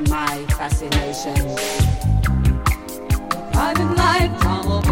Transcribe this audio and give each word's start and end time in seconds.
my 0.00 0.44
fascination. 0.56 1.34
Private 3.52 3.96
life 3.96 4.40
drama, 4.40 4.82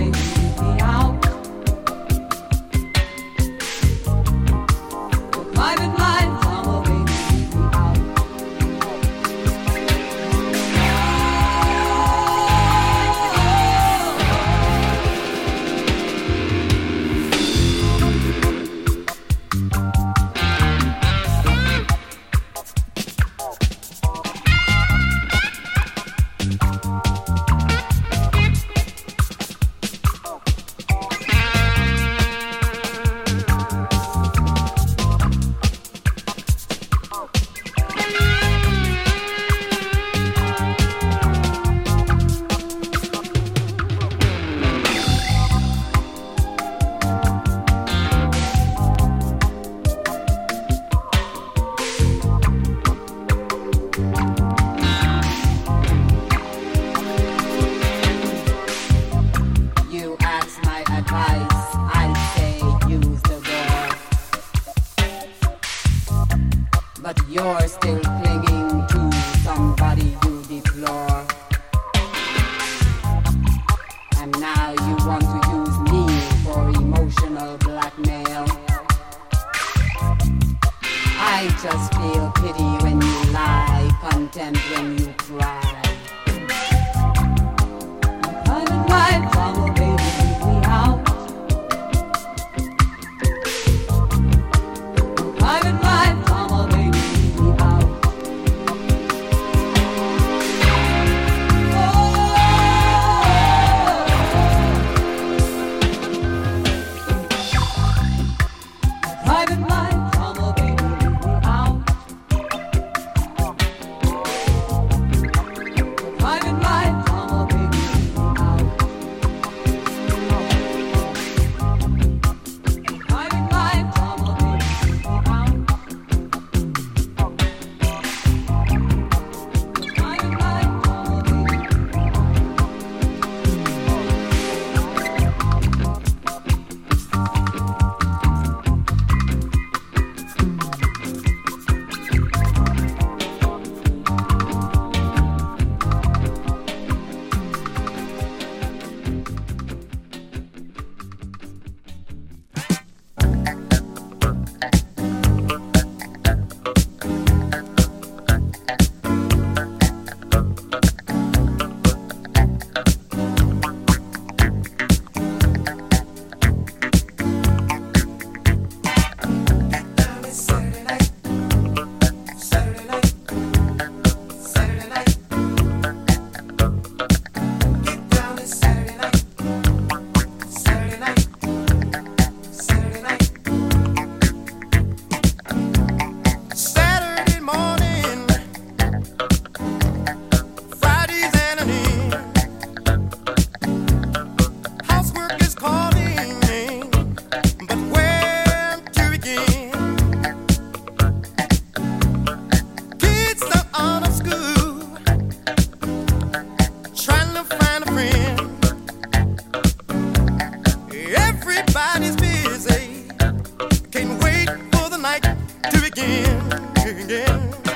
to 215.82 215.90
begin. 215.90 217.71